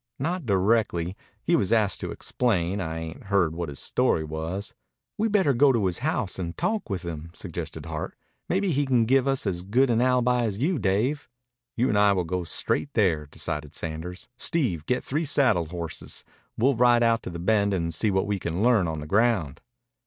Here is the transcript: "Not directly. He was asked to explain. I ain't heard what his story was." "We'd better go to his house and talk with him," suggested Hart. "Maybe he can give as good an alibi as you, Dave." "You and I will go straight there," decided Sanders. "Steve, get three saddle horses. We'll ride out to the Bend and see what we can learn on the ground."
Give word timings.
"Not 0.17 0.47
directly. 0.47 1.15
He 1.43 1.55
was 1.55 1.71
asked 1.71 1.99
to 1.99 2.09
explain. 2.09 2.81
I 2.81 2.97
ain't 2.97 3.25
heard 3.25 3.53
what 3.53 3.69
his 3.69 3.77
story 3.77 4.23
was." 4.23 4.73
"We'd 5.15 5.31
better 5.31 5.53
go 5.53 5.71
to 5.71 5.85
his 5.85 5.99
house 5.99 6.39
and 6.39 6.57
talk 6.57 6.89
with 6.89 7.03
him," 7.03 7.29
suggested 7.35 7.85
Hart. 7.85 8.17
"Maybe 8.49 8.71
he 8.71 8.87
can 8.87 9.05
give 9.05 9.27
as 9.27 9.61
good 9.61 9.91
an 9.91 10.01
alibi 10.01 10.45
as 10.45 10.57
you, 10.57 10.79
Dave." 10.79 11.29
"You 11.77 11.87
and 11.87 11.99
I 11.99 12.13
will 12.13 12.23
go 12.25 12.43
straight 12.43 12.89
there," 12.95 13.27
decided 13.27 13.75
Sanders. 13.75 14.27
"Steve, 14.37 14.87
get 14.87 15.03
three 15.03 15.23
saddle 15.23 15.65
horses. 15.67 16.25
We'll 16.57 16.73
ride 16.73 17.03
out 17.03 17.21
to 17.21 17.29
the 17.29 17.37
Bend 17.37 17.71
and 17.71 17.93
see 17.93 18.09
what 18.09 18.25
we 18.25 18.39
can 18.39 18.63
learn 18.63 18.87
on 18.87 19.01
the 19.01 19.05
ground." 19.07 19.61